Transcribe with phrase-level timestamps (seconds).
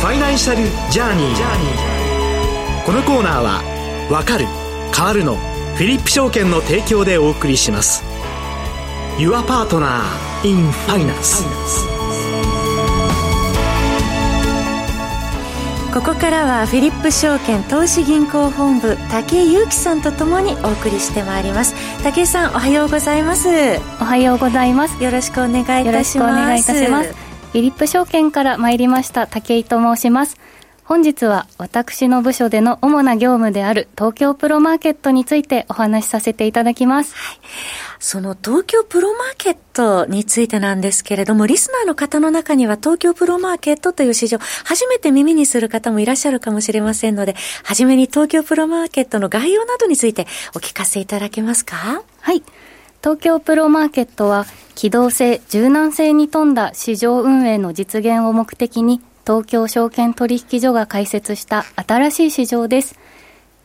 [0.00, 2.84] ファイナンシャルジャーニー。
[2.86, 3.62] このコーナーは
[4.10, 4.46] 「わかる
[4.96, 5.36] 変わるの」
[5.76, 8.02] フィリップ証券の提供でお送りします。
[9.18, 10.00] Your Partner
[10.42, 11.44] in Finance
[15.92, 21.74] ここからはフィリップ証券投資銀行本部武井祐樹さんとともにお送りしてまいります。
[22.02, 23.48] 武井さんおはようございます。
[24.00, 25.02] おはようございます。
[25.02, 25.84] よろしくお願いいたします。
[25.84, 27.19] よろしくお願いいたします
[27.50, 30.38] フィリップ証券から参りました武井と申します
[30.84, 37.14] 本日は私の部署での主な業務である東京プロマーケットについてお話しさせていただきます。
[37.14, 37.38] はい、
[38.00, 50.26] その東京プロマーケットについてなんですけれども、リスナーの方の中には東京プロマーケットという市場、初めて耳にする方もいらっしゃるかもしれませんので、はじめに東京プロマーケットの概要などについて
[50.56, 52.02] お聞かせいただけますか？
[52.20, 52.42] はい。
[53.02, 62.98] 東京プロマーケットは、機動性、柔軟性に富んだ市場運営の実現を目的に、東京証券取引所が開設した新しい市場です。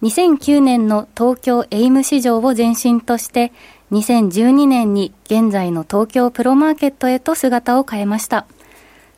[0.03, 3.51] 2009年の東京エイム市場を前身として、
[3.91, 8.45] 2012年に現在の東京プロマーケットへと姿を変えました。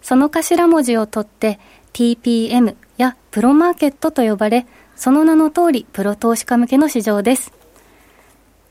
[0.01, 1.59] その頭文字を取って
[1.93, 7.51] TPM やプロマーケットと呼ばれ、その名の通りプロ投資家向けの市場です。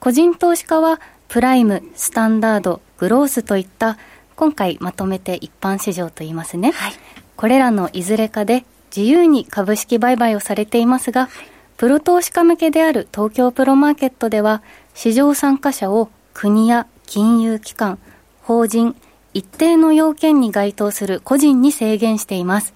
[0.00, 3.98] 個人投資家はプライム、スタンダード、グロースといった
[4.36, 6.72] 今回まとめて一般市場と言いますね。
[6.72, 6.92] はい、
[7.36, 8.64] これらのいずれかで
[8.96, 11.28] 自由に株式売買をされていますが、
[11.76, 14.62] プロ投資家向けである東京プロマーケットでは、
[14.94, 17.98] 市場参加者を国や金融機関、
[18.42, 18.96] 法人、
[19.34, 22.72] 一定の要件に該当する個人に制限しています。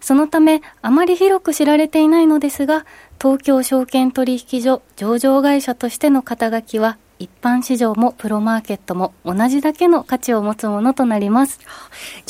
[0.00, 2.84] そのため、あまり広く知られていないのですが、
[3.20, 11.60] 東京証券取引所上場会社としての肩書きは一般市場もプロマーケットも同じだけの価値を持つものとなります。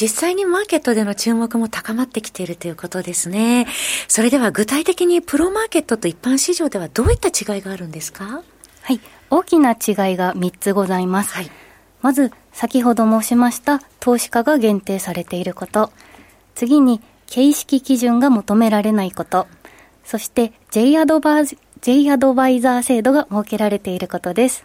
[0.01, 3.67] 実際にマーケットでの注目も高まってきているということですね。
[4.07, 8.43] それでは具体的にプロマーケットと一般市場ではどういった違いがあるんですか？
[8.83, 9.01] はい。
[9.29, 9.77] 大きな違い
[10.17, 11.35] が3つございます。
[11.35, 11.51] はい、
[12.01, 15.91] まず、先ほど申しました投資家が限定されていること。
[16.55, 19.49] 次に、形式基準が求められないこと。
[20.05, 21.47] そして J アドバイ
[21.87, 24.65] J アドバイザー制度が設けられていることです。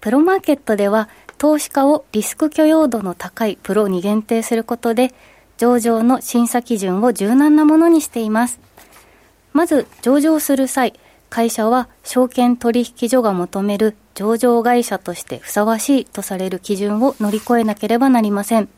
[0.00, 5.12] プロマーケットでは投資家をリスク許容度の高いプロに限定することで
[5.58, 8.60] 上場の審査基準を柔軟なものにしています。
[9.52, 10.94] まず上場する際、
[11.28, 18.70] 会社は証券取引所が求める上場会社としてふさわしいとされる基準を乗り越えなければなりません。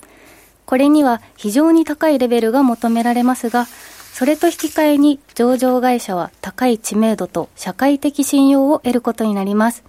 [0.64, 3.68] これには非常に高いレベルが求められますが、
[4.16, 9.84] それと引き換えに上場会社は高い知名度と社会的信用を得ることになります。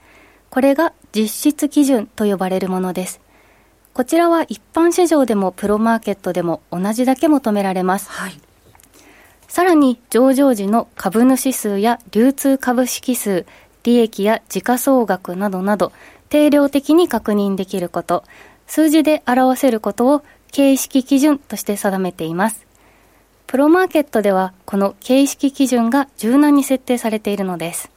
[0.50, 3.22] これが実質基準と呼ばれるものです。
[3.94, 8.10] こちらは一般市場でもプロマーケットでも同じだけ求められます。
[8.10, 8.38] はい、
[9.48, 13.46] さらに上場時の株主数や流通株式数、
[13.84, 15.94] 利益や時価総額などなど
[16.28, 18.26] 定量的に確認できること、
[18.66, 20.22] 数字で表せることを
[20.52, 22.67] 形式基準として定めています。
[23.48, 27.90] プロマーケットではこの形式基準が柔軟に設定されているのです。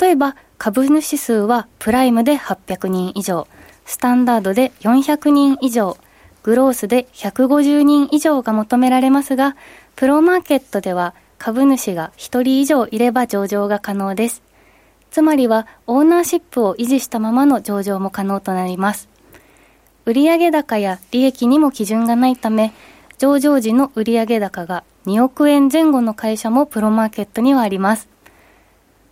[0.00, 3.46] 例えば株主数はプライムで800人以上、
[3.84, 5.98] スタンダードで400人以上、
[6.42, 9.56] グロースで150人以上が求められますが、
[9.94, 14.42] プロマーケットでは株主が1人以上いれば上場が可能です。
[15.10, 19.10] つまりはオーナーシップを維持したままの上場も可能となります。
[20.06, 22.72] 売上高や利益にも基準がないため、
[23.18, 28.08] 上場時の売上高が2億円前後の会社もプロマーケットにはあります。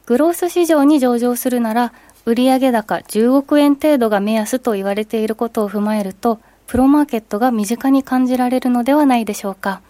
[0.06, 1.92] グロース市場に上場するなら、
[2.24, 9.80] 売上高10億円程度が目安と言われていることを踏まえると、プロマーケットが身近に感じられるのではないでしょうか。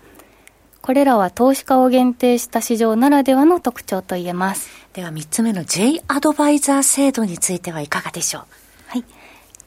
[0.81, 4.69] これらは投資家を限定した市場ならではの特徴と言えます。
[4.93, 8.43] では3つ目の J アドバイザー制度についてはいかがでしょう？
[8.89, 9.05] はい。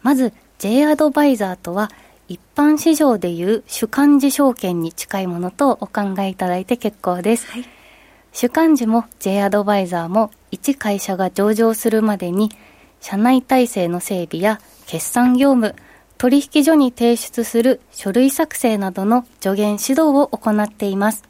[0.04, 1.90] まず J アドバイザーとは
[2.28, 7.46] 一般市場でいう主幹事証券に近いものとお考えいただいて結構です。
[7.52, 7.66] はい、
[8.32, 12.50] 主幹事も J アドバイザーも一会社が上場するまでに
[13.00, 15.76] 社内体制の整備や決算業務、
[16.18, 21.24] 取引所に提出する書類作成などの助言指導を行っています。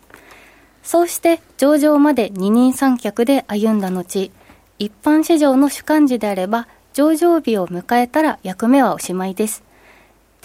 [0.83, 4.31] そうして上場まで二人三脚で歩んだ後、
[4.79, 9.64] 一般市場の主幹事であれば上場日を迎えたら役目はおしまいです。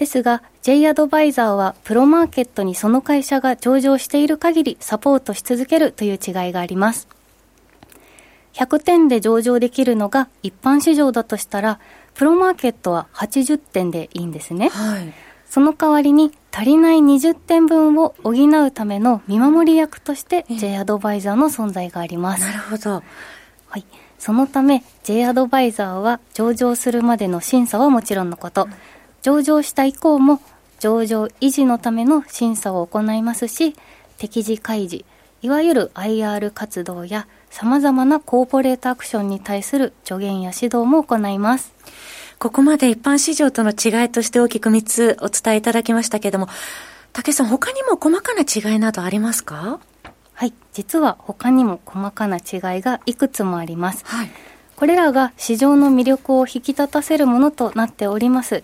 [0.01, 7.07] ですが、J アドバイザーはプロマーケットにその会社が上場している限りサポートし続けるという違いがあります。
[8.53, 11.79] 100点で上場できるのが一般市場だとしたら、
[12.15, 14.69] プロマーケットは80点でいいんですね。
[14.69, 15.13] はい。
[15.47, 22.41] その代わりに足りない20点分を補うための見守り役として J アドバイザーの存在があります。
[22.41, 23.03] なるほど。
[23.67, 23.85] はい。
[24.17, 28.67] そのため J アドバイザーは上場するまでの審査はもちろんのこと、
[29.21, 30.41] 上場した以降も
[30.79, 33.75] 上場維持のための審査を行いますし、
[34.17, 35.05] 適時開示、
[35.41, 41.73] いわゆる IR 活動や様々なコーポレートアクションに対する助言や指導も行います。
[42.39, 46.47] ここまで一般市場との違いとして大きく3つお伝えいただきましたけれども、
[47.13, 49.79] 竹さん、他にも細かな違いなどありますか？
[50.33, 54.03] はい、実は他にも細かな違いがいくつもあります。
[54.05, 54.31] はい、
[54.75, 58.63] これらが市場の魅力を引き立たせるものとなっております。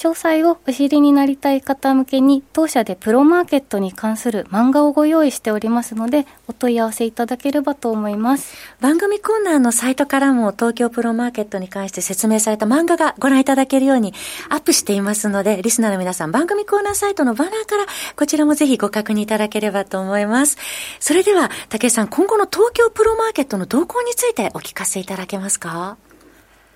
[0.00, 8.56] 詳細をお知りになりたい方向けに当社でプロマーケットに関する漫画をご用意しておりますのでお問い合わせいただければと思います。
[8.80, 14.14] 番組コーナーのサイトからも東京プロマーケットに関して説明された漫画がご覧いただけるように
[14.48, 17.84] アップしていますのでリスナーの皆さん番組コーナーサイトのバナーから
[18.16, 20.56] こちらもぜひご確認いただければと思います。
[20.98, 25.98] それでは竹井さん今後の東京プロマーケットの動向についてお聞かせいただけますか？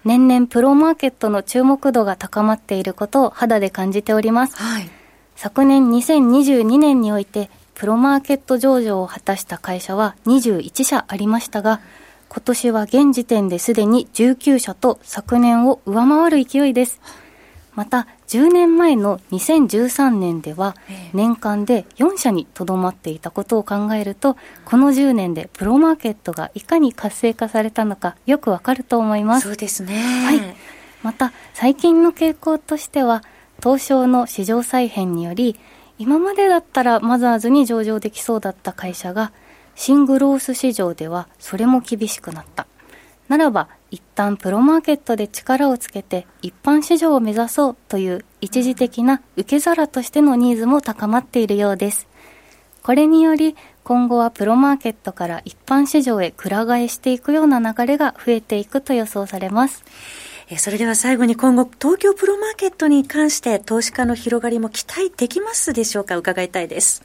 [0.04, 4.56] 年々プロマーケットの注目度が高まっていることを肌で感じております。
[4.56, 4.88] はい、
[5.34, 11.80] 昨年2022年において、プロマーケット上場を果たした会社は21社ありましたが、
[12.28, 17.00] 今年は現時点ですでに19社と昨年を上回る勢いです。
[17.74, 20.74] また10年前の2013年では
[21.12, 29.48] 年間で4社にとどまっていたことを考えるとこの10年でプロマーケットがいかに活性化されたのかよくわかると思います。
[29.48, 29.94] そうですね、
[30.24, 30.40] はい、
[31.02, 33.22] また最近の傾向としては
[33.62, 35.58] 東証の市場再編により
[35.98, 39.32] 今までだったらマザーズに上場できそうだった会社が
[39.76, 42.66] シングロース市場ではそれも厳しくなった。
[43.28, 52.08] ならば一旦プロマーケットで力をつけて一般市場を目指そうという一時的な受け皿としてのニーズも高まっているようです。
[52.82, 53.54] これにより
[53.84, 59.84] 今後はプロマーケットから一般市場へくら替えしていくような流れが増えていくと予想されます。
[60.58, 66.16] それでは最後に今後東京プロマーケットに関して投資家の広がりも期待できますでしょうか？
[66.16, 67.04] 伺いたいです。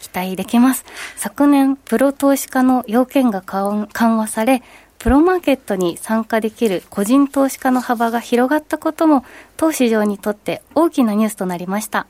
[0.00, 0.84] 期待できます。
[1.16, 3.88] 昨年、プロ投資家の要件が緩
[4.18, 4.62] 和され、
[5.00, 9.24] プロマーケットに参加できる個人投資家の幅が広がったことも、
[9.56, 12.06] 当市場にとって大きなニュースとなりました。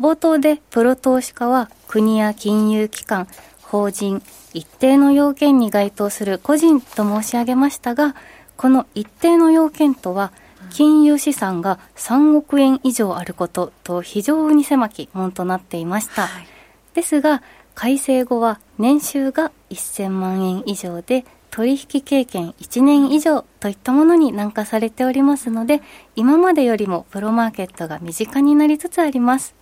[0.00, 3.28] 冒頭でプロ投資家は国や金融機関、
[3.62, 4.20] 法人、
[4.52, 8.16] 一定の要件に該当する個人と申し上げましたが、
[8.56, 10.32] この一定の要件とは、
[10.70, 16.26] 金融資産が3億円以上あることと非常に狭きものとなっていました。
[16.26, 16.48] はい、
[16.94, 17.42] ですが、
[17.76, 25.82] 改正後は年収が1000万円以上で取引経験1年以上といったものに軟化されておりますので、
[26.16, 29.54] 今までよりもプロマーケットが身近になりつつあります。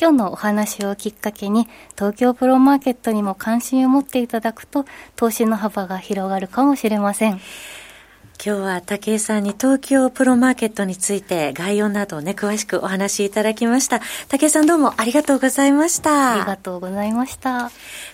[0.00, 4.84] 今日のお話をきっかけに東京プロマーケットにも関心を持っていただくと
[5.14, 7.40] 投資の幅が広がるかもしれません。
[8.44, 14.00] 今日は武井さんに東京プロマーケットについて概要などをね、詳しくお話しいただきました。
[14.28, 16.32] 武井さんどうもありがとうございました。
[16.32, 17.70] ありがとうございました。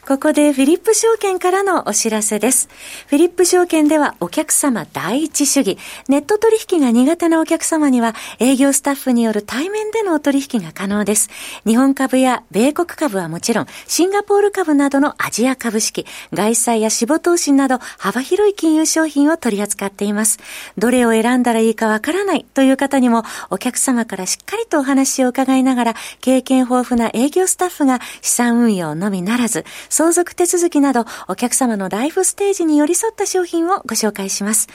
[0.06, 2.68] ここでフィリップ証券からのお知らせです。
[3.06, 5.78] フィリップ証券ではお客様第一主義、
[6.10, 11.30] ネット取引が苦手なお客様には営業スタッフによる対面でのお取引が可能です。
[11.66, 16.04] 日本株や米国株はもちろん、シンガポール株などのアジア株式、
[16.34, 20.17] 外債や死亡投資など幅広い金融商品を取り扱っています。
[20.18, 20.38] ます。
[20.76, 34.68] どれを選んだらいいかわからないという方にも、お客様からしっかりとお話を伺いながら、経験豊富な営業スタッフが資産運用のみならず、相続手続きなど、お客様のライフステージに寄り添った商品をご紹介します。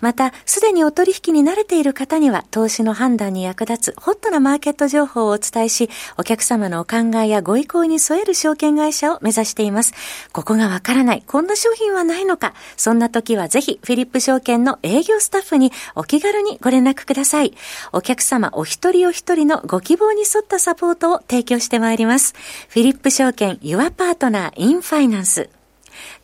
[0.00, 5.88] また、すでにお取引に慣れている方には、投資の判断に役立つホットなマーケット情報をお伝えし、
[6.18, 9.94] お客様のお考えやご意向に添える証券会社を目指しています。
[10.32, 17.54] ここがわからない、こんな商品はないのか、そんな時はぜひ、フィリップ証券の営業スタッフにお気軽にご連絡ください。
[17.92, 22.34] お客様お一人お一人のご希望に沿ったサポートを提供してまいります。
[22.68, 25.48] フィリップ証券 Your Partner in Finance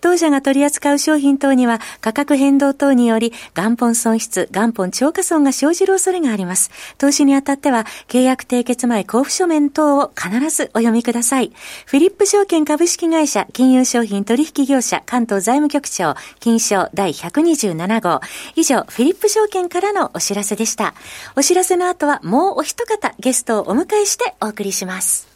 [0.01, 6.71] 当社が取り扱う商品等には価格変動等により元本損失、元本超過損が生じる恐れがあります。
[6.99, 11.53] 投資にあたっては契約締結前交付書面等を必ずお読みください。
[11.87, 18.21] フィリップ証券株式会社金融商品取引業者関東財務局長金賞第127号。
[18.55, 20.95] 以上、フィリップ証券からのお知らせでした。
[21.37, 25.29] お知らせの後はもうお一方ゲストをお迎えしてお送りします。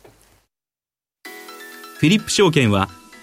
[1.99, 2.89] フィリップ証券は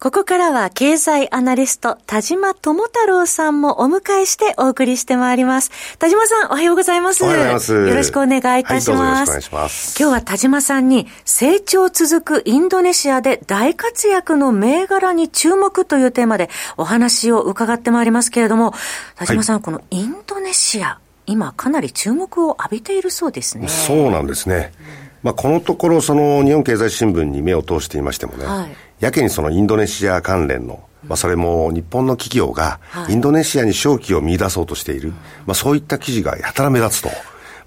[0.00, 5.70] ここからは経済アナリスト、田島智太郎さんもお迎えしてお送りしてまいります。
[5.98, 7.22] 田島さん、おはようございます。
[7.22, 7.74] おはようございます。
[7.74, 8.98] よろしくお願いいたします。
[8.98, 9.96] はい、よろしくお願いします。
[10.00, 18.72] 今日は田島さんに、成長続くインドネシアで大活躍の銘柄に注目というテーマでお話を伺ってまいりますけれども、
[19.16, 23.68] 田島さん、はい、このインドネシア、今かなり注目を浴びているそうですね。
[23.68, 24.72] そうなんですね。
[25.22, 28.70] まあ、このところ、その日本経済新聞に目を通していましてもね、はい。
[29.00, 35.12] やけにそのインドネシア関連の、まあ、それも日本の企業がインドネシアに商機を見出そうとしている、
[35.46, 37.10] まあ、そういった記事がやたら目立つと。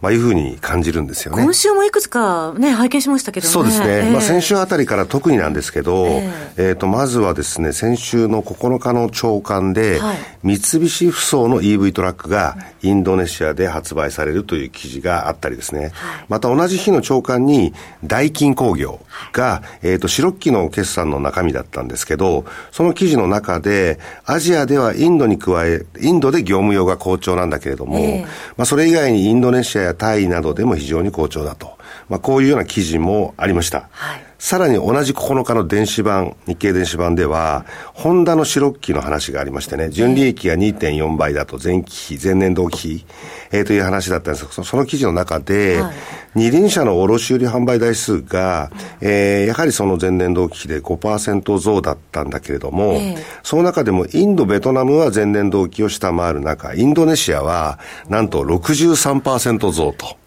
[0.03, 1.41] まあ、いうふうに感じるんですよね。
[1.41, 3.53] 今週もいくつかね、拝見しましたけどね。
[3.53, 3.85] そうですね。
[3.87, 15.83] えー、まあ、先週あたりから特になんですけど、えー、えーと、まずはですね、先週の9日の朝刊で、はい、三菱ふそうの EV トラックがインドネシアで発売されるという記事があったりですね。
[15.83, 15.91] はい、
[16.27, 18.99] また同じ日の朝刊に、ダイキン工業
[19.31, 22.43] が、はい、えっ、ー、と、白木の決算の中身だったんですけど、
[22.73, 31.77] その記事の中で、アジアではインドに加え、インドで業務用が好調なんだけれども、えー、まあ、それ以外にインドネシアやタイなどでも非常に好調だと。
[32.09, 33.87] まあ、こういうような記事もありました。
[33.91, 43.05] はい、さらに同じ9日の電子版、日経電子版では、ホンダの白機の話がありましてね、純利益が2.4倍だと前期比、前年同期比、
[43.53, 44.45] えー、という話だったんです。
[44.45, 45.93] が、その記事の中で、はい、
[46.35, 48.69] 二輪車の卸売販売台数が、
[48.99, 60.17] えー、やはりその前年同期比で5%増だったんだけれども、えー、その中でもインド、ベトナムは前年同期を下回る中、インドネシアはなんと63%増と。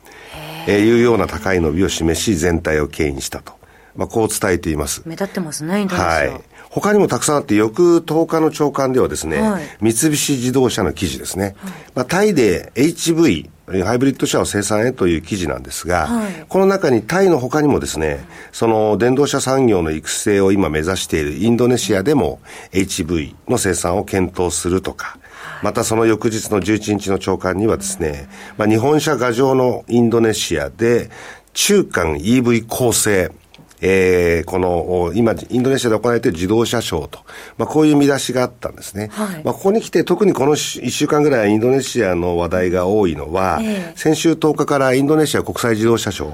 [0.68, 3.65] えー、いうような高い伸びを示し、全体を牽引したと。
[3.96, 5.02] まあ、こう伝えています。
[5.06, 6.08] 目立ってますね、インドネシア。
[6.08, 6.40] はい。
[6.70, 11.56] 他にもたくさんあって、翌10日の朝刊ではですね、はい、三菱自動車の記事ですね。
[11.58, 13.48] はい、まあ、タイで HV、
[13.84, 22.40] ハイブリッド車を生産へという記事なんですが、はい、この中にタイの他にもですね、その電動車産業の育成を今目指しているインドネシアでも
[22.72, 25.18] HV の生産を検討するとか、
[25.62, 31.10] またその翌日の11日の朝刊にはですね、まあ、日本車画上のインドネシアで
[31.54, 33.32] 中間 EV 構成、
[33.80, 37.20] えー、この、今、インドネシアで行われている自動車ショーと、
[37.58, 39.08] まあ、こういう見出しがあったんですね。
[39.12, 46.30] はい、まあ、ここに来て、特にこの1週間ぐらいインドネシアの話題が多いのは、えー、先週10日からインドネシア国際自動車ショー、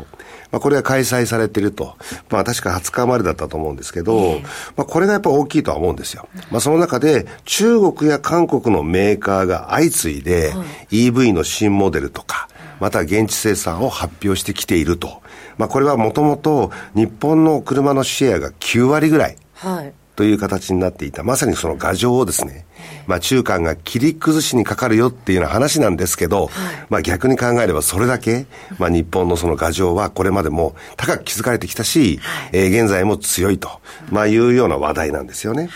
[0.53, 1.97] まあ、これが開催されていると。
[2.31, 4.43] まあ、確か20日までだったと思うんですけど、えー、
[4.77, 6.29] まあ、これがやっぱ大きいとは思うんですよ。
[6.51, 10.53] まあ、その中で、中国や韓国のメーカーが相次いで、
[10.91, 12.49] EV の新モデルとか、
[12.83, 15.23] また現地生産を発表してきていると。
[15.57, 19.37] まあ、これはもともと日本の車のシェアが9割ぐらい。
[19.55, 22.67] はいという形になっていた、まさにその牙城をですね、
[23.07, 28.45] まあ中間が切り崩しにかかるよっていうような話なんですけど、はい、まあ逆に考えればそれだけ、
[28.79, 35.63] まあ日本のその牙城はこれまでも高く築かれてきたし、はい、えー、現在も強いと、まあいうような話題なんですよね。
[35.63, 35.71] はい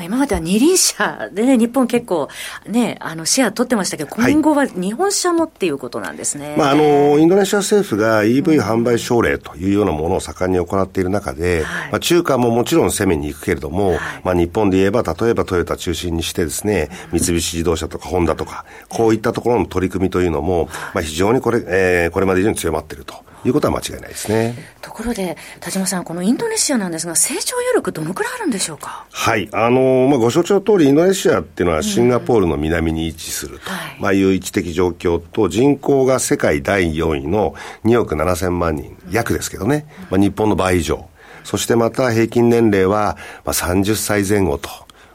[0.00, 2.28] まあ、今までは二輪車でね、日本結構
[2.66, 6.50] ね、あの、シェア取ってましたけど、今後は日本車もっていうことなんですね。
[6.50, 23.29] はい、まあ、あの、インドネシア政府が EV 販売奨励というようなものを盛んに行っている中で、はい、まあ、中華ももちろん攻めに行くけれども、はい、まあ、日本で言えば、例えばトヨタ中心にしてですね、三菱自動車とかホンダとか、こういったところの取り組みというのも、まあ、非常にこれ、えー、これまで以上に強まっていると。
[23.44, 24.56] いうことは間違いないですね。
[24.80, 29.06] ところで、田島さん、このインドネシアなんですが、成長余力、どのくらいあるんでしょうか？
[29.10, 37.54] はい、あのまあ、ご承知の通り、インドネシアっていうのはシンガポールの南に位置すると、はい、まあ、いう位置的状況と、人口が世界第4位の
[37.84, 41.08] 2億7千万人、約ですけどね、まあ、日本の倍以上。
[41.44, 44.68] そしてまた平均年齢は、まあ、30歳前後と。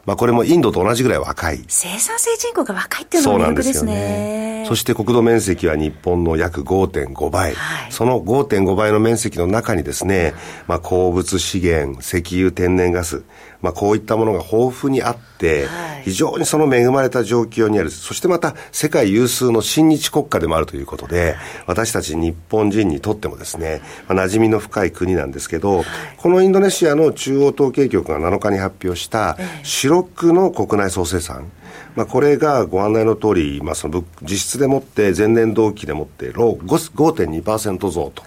[0.04, 1.64] まあこれもインドと同じぐらい若い。
[1.66, 4.45] 生産性人口が若いっていうのが魅力ですね。
[4.66, 7.54] そして国土面積は日本の約5.5倍。
[7.54, 10.34] はい、その5.5倍の面積の中にですね、
[10.66, 13.22] まあ鉱物資源、石油、天然ガス、
[13.62, 15.66] まあ、こういったものが豊富にあって、
[16.04, 17.90] 非常にその恵まれた状況にある。
[17.90, 25.84] そしてまた、世界有数の親日国家でもあるということで、私たち日本人にとってもですね、まあ、馴染みの深い国なんですけど、
[26.16, 31.50] このインドネシアの中央統計局が7日に発表した、主力の国内総生産、
[31.94, 38.22] まあ、これがご案内の通り、まあ、その実質でもって前年同期でもって5.2%増と、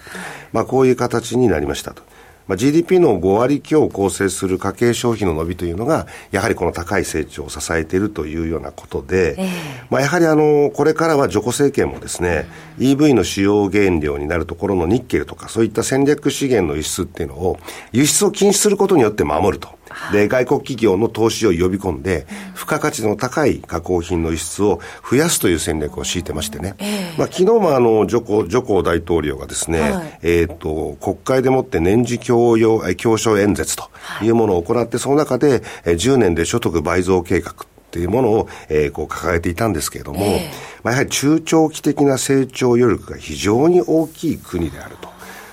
[0.52, 2.02] まあ、こういう形になりましたと。
[2.50, 9.48] まあ、GDP の5割強を構成する家計消費の伸びというのが、やはりこの高い成長を支えているというようなことで、えー、
[9.88, 12.48] まあ、やはりあの、これからはジョコ政権もですね、
[12.80, 17.60] EV の主要原料になるところのニッケルとか、そういった戦略資源の輸出っていうのを、
[17.92, 19.68] 輸出を禁止することによって守ると。
[20.12, 26.74] で、外国企業の投資を呼び込んで、付加価値の高い加工品の輸出を増やすという戦略を敷いてましてね。
[27.18, 33.84] まあ、昨日もあの、ジョコ、ジョコ大統領がですね、はい、えっ、と、国会でもって年次教養、教書演説と
[34.22, 37.54] いうものを行って、その中で、え10年で所得倍増計画っ
[37.90, 45.10] ていうものを、えー、こう掲げていたんですけれども、えー、まあ、やはり中長期的な成長余力が非常に大きい国であると。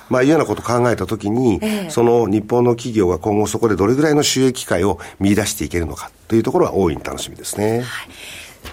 [0.08, 7.80] まあ、いうようなことを考えたときに、ええ、その日本の企業が今後そこでどれぐらいの収益機会を見出していけるのかというところは大いに楽しみですね。
[7.80, 7.84] はい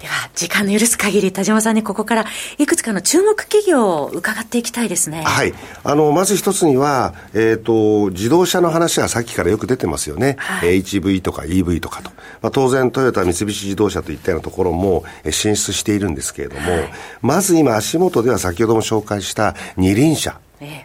[0.01, 2.25] では、時間の許す限り、田島さんにここから
[2.57, 5.23] いくつかの注目企業を伺っていきたいですね。
[5.23, 5.53] はい。
[5.83, 10.35] あの、まず一つには、えっ、ー、と、自動車の話はさっきからよく出てますよね。
[10.39, 12.11] はい、HV とか EV とかと。
[12.41, 16.89] まあ、当然、トヨタ、三菱自動車といったようなところも進出しているんですけれども、はい、
[17.21, 20.39] まず今足元では先ほども紹介した二輪車。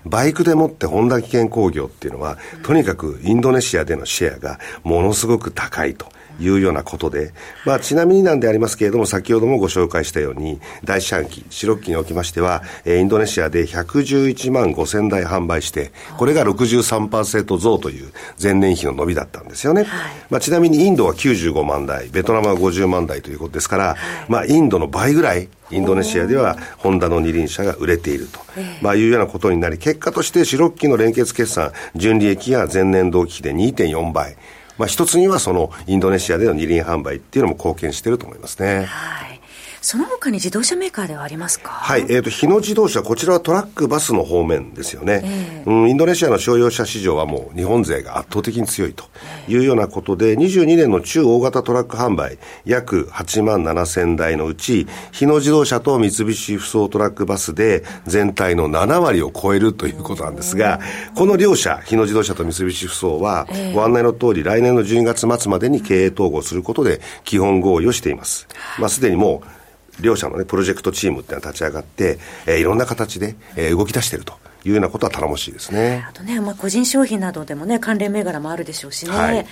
[0.04, 6.06] バイクでもってホンダ危険工業っていうのは、とにかくインドネシアでのシェアがものすごく高いと。
[6.40, 7.32] いうようなことで、
[7.64, 19.84] まあ、ちなみになんでありますけれども、先ほどもご紹介したように、第四半期、四六期におきましては、えー、インドネシアで111万5千台販売して、これが63%増という前年比の伸びだったんですよね。
[19.84, 23.96] はい、まあ、ちなみにインドは95万台、ベトナムは50万台ということですから、はい、
[24.28, 28.40] まあ、インドの倍ぐらい、インドネシアではホンダの二輪車が売れていると、
[28.82, 34.36] まあ、いうようなことになり、結果として四六期の連結決算、純利益が前年同期比で2.4倍。
[34.80, 38.86] まあ、一つにはそのインドネシアでの二輪販売っていうのも貢献していると思いますね。
[38.86, 39.39] はい
[39.82, 41.70] その他に自動車メーカーではありますか？
[41.70, 45.22] はい、えっ、ー、と、日野自動車、こちらはトラック、バスの方面ですよね。
[45.24, 49.04] えー、うん、インドネシアの商用車市場はもう日本勢が圧倒的に強いと
[49.48, 60.80] いうようなことで、22年の中大型トラック販売、約8万7千台のうち、日野自動車と三菱不走トラックバスで全体の7割を超えるということなんですが、
[61.14, 68.46] この両社、日野自動車と三菱不走は、ご案内の通り、来年の12月末までに経営統合することで基本合意をしています。
[68.78, 69.60] まあ、すでにもう、
[70.00, 74.34] 両社のね、プロジェクトチームっていうのは立ち上がって、えー、いろんな形で、えー、動き出していると。
[74.64, 76.04] いうようなことは頼もしいですね。
[76.08, 79.12] あとね、まあ、個人商品などでもね、関連銘柄もあるでしょうしね。
[79.12, 79.36] はい。
[79.36, 79.44] はい。
[79.44, 79.46] 為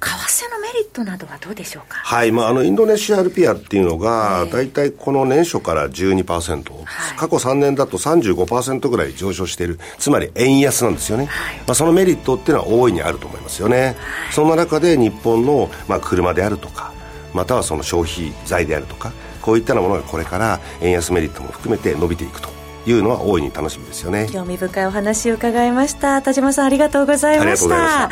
[0.00, 1.98] 替のメリットなどはどうでしょうか？
[1.98, 2.32] はい。
[2.32, 11.26] まあ、あの、インドネシアルピアっていうのが、大体この年初から12%、はい、過去3年だと35%ぐらい上昇している、つまり円安なんですよね。
[11.26, 11.56] はい。
[11.58, 13.80] まあ、そのメリットっていうのは大いにあると思いますよね。
[13.80, 13.96] はい。
[14.32, 16.92] そんな中で日本の、まあ、車であるとか、
[17.32, 22.48] またはその消費財であるとか、こういったものがこれから円安メリットも含めて伸びていくと
[22.86, 24.28] いうのは大いに楽しみですよね。
[24.30, 26.20] 興味深いお話を伺いました。
[26.22, 28.10] 田島さんありがとうございました。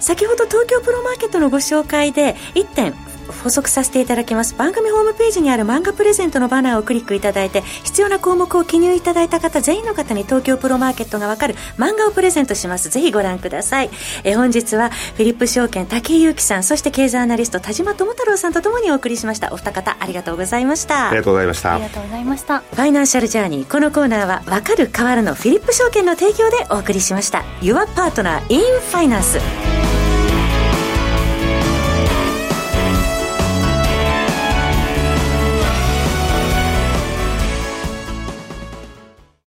[0.00, 2.94] 先ほど東京プロマーケットのご紹介で1点
[3.42, 4.54] 補足させていただきます。
[4.56, 12.88] 番組ホームページにある漫画プレゼントのバナーをクリックいただいて必要な項目を記入いただいた方全員の方に東京プロマーケットがわかる漫画をプレゼントします。
[12.88, 13.90] ぜひご覧ください。
[14.24, 19.52] え本日はフィリップ証券武井祐樹さんそして経済アナリスト田島智太郎さんとともにお送りしました。
[19.52, 21.08] お二方ありがとうございました。
[21.08, 21.74] ありがとうございました。
[21.74, 22.58] ありがとうございました。
[22.60, 27.44] ファイナンシャルジャーニーこのコーナーはわかる変わるのフィリップ証券の提供でお送りしました。
[27.60, 28.60] Your Partner in
[28.90, 30.05] Finance